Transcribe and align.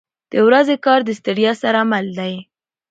•د 0.31 0.33
ورځې 0.47 0.75
کار 0.85 0.99
د 1.05 1.09
ستړیا 1.19 1.51
سره 1.63 1.79
مل 1.91 2.05
دی. 2.19 2.33